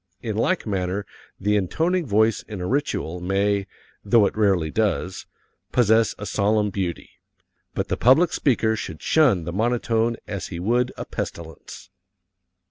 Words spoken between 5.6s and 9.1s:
possess a solemn beauty. But the public speaker should